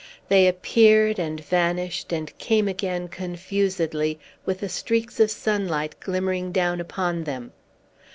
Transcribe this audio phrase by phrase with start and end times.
[0.29, 6.81] They appeared, and vanished, and came again, confusedly with the streaks of sunlight glimmering down
[6.81, 7.51] upon them.